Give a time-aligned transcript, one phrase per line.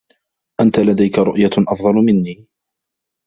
[0.61, 2.37] أنتَ لديكَ رؤية أفضل منى؟